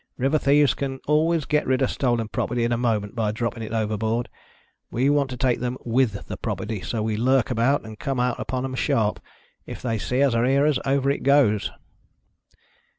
River 0.17 0.39
thieves 0.39 0.73
can 0.73 0.99
always 1.05 1.45
get 1.45 1.67
rid 1.67 1.79
of 1.83 1.91
stolen 1.91 2.27
property 2.27 2.63
in 2.63 2.71
a 2.71 2.75
moment 2.75 3.13
by 3.15 3.31
dropping 3.31 3.61
it 3.61 3.71
overboard. 3.71 4.29
We 4.89 5.11
want 5.11 5.29
to 5.29 5.37
take 5.37 5.59
them 5.59 5.77
with 5.85 6.25
the 6.25 6.37
property, 6.37 6.81
so 6.81 7.03
we 7.03 7.15
lurk 7.17 7.51
about 7.51 7.85
and 7.85 7.99
come 7.99 8.19
out 8.19 8.39
upon 8.39 8.65
'em 8.65 8.73
sharp. 8.73 9.19
If 9.67 9.79
they 9.83 9.99
see 9.99 10.23
us 10.23 10.33
or 10.33 10.43
hear 10.43 10.65
us, 10.65 10.79
over 10.87 11.11
it 11.11 11.21
goes." 11.21 11.69